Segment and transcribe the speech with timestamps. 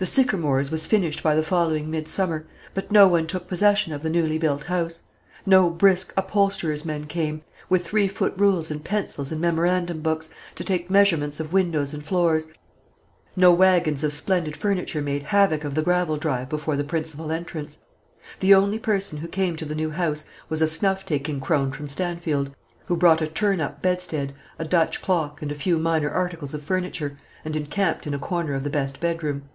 [0.00, 4.08] The Sycamores was finished by the following midsummer, but no one took possession of the
[4.10, 5.02] newly built house;
[5.44, 10.62] no brisk upholsterer's men came, with three foot rules and pencils and memorandum books, to
[10.62, 12.46] take measurements of windows and floors;
[13.34, 17.78] no wagons of splendid furniture made havoc of the gravel drive before the principal entrance.
[18.38, 21.88] The only person who came to the new house was a snuff taking crone from
[21.88, 22.54] Stanfield,
[22.86, 26.62] who brought a turn up bedstead, a Dutch clock, and a few minor articles of
[26.62, 29.48] furniture, and encamped in a corner of the best bedroom.